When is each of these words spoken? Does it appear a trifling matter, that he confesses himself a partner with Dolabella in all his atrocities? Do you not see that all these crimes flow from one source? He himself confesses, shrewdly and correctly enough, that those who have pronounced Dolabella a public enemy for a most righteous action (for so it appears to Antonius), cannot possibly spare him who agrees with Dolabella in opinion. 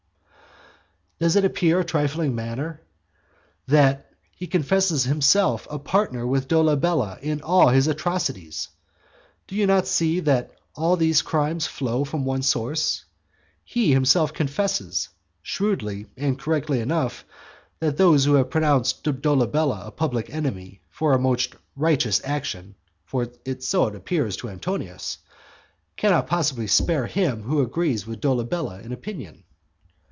Does 1.19 1.35
it 1.35 1.45
appear 1.45 1.79
a 1.79 1.85
trifling 1.85 2.33
matter, 2.33 2.81
that 3.67 4.09
he 4.31 4.47
confesses 4.47 5.03
himself 5.03 5.67
a 5.69 5.77
partner 5.77 6.25
with 6.25 6.47
Dolabella 6.47 7.19
in 7.21 7.43
all 7.43 7.67
his 7.67 7.85
atrocities? 7.87 8.69
Do 9.45 9.53
you 9.53 9.67
not 9.67 9.85
see 9.85 10.21
that 10.21 10.49
all 10.73 10.95
these 10.97 11.21
crimes 11.21 11.67
flow 11.67 12.03
from 12.05 12.25
one 12.25 12.41
source? 12.41 13.05
He 13.63 13.93
himself 13.93 14.33
confesses, 14.33 15.09
shrewdly 15.43 16.07
and 16.17 16.39
correctly 16.39 16.79
enough, 16.79 17.23
that 17.79 17.97
those 17.97 18.25
who 18.25 18.33
have 18.33 18.49
pronounced 18.49 19.03
Dolabella 19.03 19.83
a 19.85 19.91
public 19.91 20.27
enemy 20.31 20.81
for 20.89 21.13
a 21.13 21.19
most 21.19 21.53
righteous 21.75 22.19
action 22.23 22.73
(for 23.05 23.27
so 23.59 23.85
it 23.85 23.95
appears 23.95 24.37
to 24.37 24.49
Antonius), 24.49 25.19
cannot 25.97 26.25
possibly 26.25 26.65
spare 26.65 27.05
him 27.05 27.43
who 27.43 27.61
agrees 27.61 28.07
with 28.07 28.21
Dolabella 28.21 28.79
in 28.81 28.91
opinion. 28.91 29.43